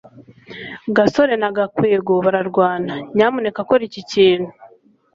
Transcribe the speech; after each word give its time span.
gasore 0.95 1.35
na 1.41 1.49
gakwego 1.57 2.13
bararwana. 2.25 2.93
nyamuneka 3.15 3.59
kora 3.67 3.83
ikintu 3.89 4.49